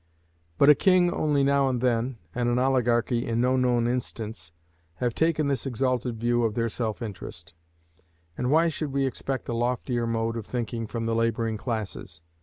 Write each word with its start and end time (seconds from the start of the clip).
But 0.57 0.67
a 0.67 0.73
king 0.73 1.13
only 1.13 1.43
now 1.43 1.69
and 1.69 1.79
then, 1.79 2.17
and 2.33 2.49
an 2.49 2.57
oligarchy 2.57 3.23
in 3.23 3.39
no 3.39 3.55
known 3.55 3.87
instance, 3.87 4.51
have 4.95 5.13
taken 5.13 5.45
this 5.47 5.67
exalted 5.67 6.17
view 6.19 6.41
of 6.41 6.55
their 6.55 6.69
self 6.69 7.03
interest; 7.03 7.53
and 8.35 8.49
why 8.49 8.67
should 8.67 8.91
we 8.91 9.05
expect 9.05 9.47
a 9.47 9.53
loftier 9.53 10.07
mode 10.07 10.37
of 10.37 10.47
thinking 10.47 10.87
from 10.87 11.05
the 11.05 11.13
laboring 11.13 11.55
classes? 11.57 12.23